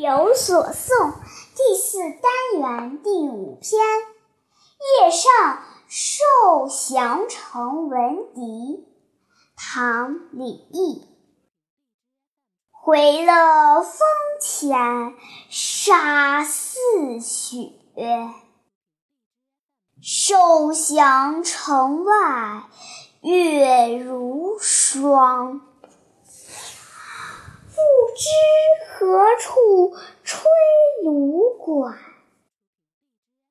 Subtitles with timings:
[0.00, 1.16] 有所诵
[1.54, 3.78] 第四单元第五篇：
[5.02, 8.86] 夜上受降城闻笛。
[9.54, 11.06] 唐·李益。
[12.70, 14.00] 回了风
[14.40, 15.14] 前
[15.50, 17.72] 沙似雪，
[20.00, 22.64] 受降城外
[23.20, 25.60] 月如霜。
[28.12, 28.28] 不知
[28.90, 30.50] 何处吹
[31.02, 31.96] 芦管，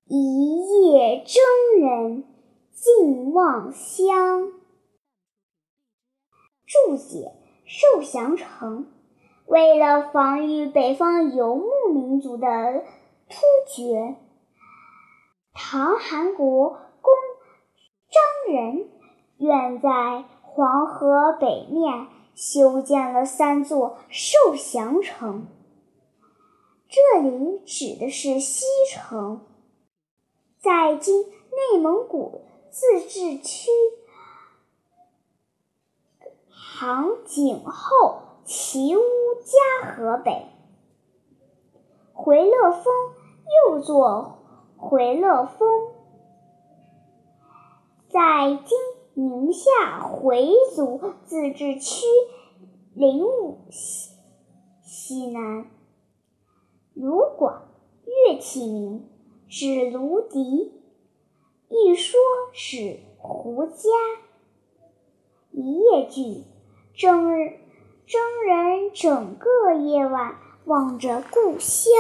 [0.05, 2.23] 一夜征人
[2.71, 4.51] 尽望乡。
[6.67, 7.31] 注解：
[7.65, 8.85] 受降城，
[9.47, 12.83] 为了防御北方游牧民族的
[13.29, 14.15] 突厥，
[15.53, 16.69] 唐韩国
[17.01, 17.13] 公
[18.11, 18.87] 张仁
[19.37, 22.09] 愿在黄河北面。
[22.41, 25.45] 修建了三座受降城，
[26.89, 29.45] 这里指的是西城，
[30.59, 33.69] 在今内蒙古自治区
[36.49, 39.01] 杭景后齐乌
[39.45, 40.47] 嘉河北。
[42.11, 42.83] 回乐峰
[43.69, 44.39] 又作
[44.77, 45.69] 回乐峰，
[48.09, 48.90] 在今。
[49.13, 52.05] 宁夏回族自治区
[52.93, 54.15] 灵武西
[54.81, 55.69] 西南，
[56.93, 57.63] 芦管
[58.05, 59.09] 乐器名，
[59.49, 60.71] 指芦笛，
[61.67, 62.21] 一说
[62.53, 63.89] 指胡笳。
[65.51, 66.45] 一夜句，
[66.93, 67.27] 征
[68.05, 71.91] 征人整个夜晚望着故乡。